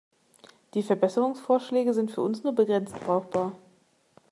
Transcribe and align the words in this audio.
Die 0.73 0.81
Verbesserungsvorschläge 0.81 1.93
sind 1.93 2.09
für 2.09 2.21
uns 2.21 2.43
nur 2.43 2.53
begrenzt 2.55 2.99
brauchbar. 3.01 3.55